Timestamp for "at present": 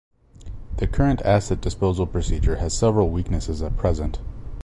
3.61-4.17